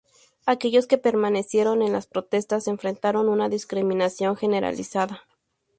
Aquellos 0.47 0.87
que 0.87 0.97
permanecieron 0.97 1.83
en 1.83 1.91
las 1.93 2.07
protestas 2.07 2.63
se 2.63 2.71
enfrentaron 2.71 3.27
a 3.27 3.31
una 3.31 3.49
discriminación 3.49 4.35
generalizada. 4.35 5.21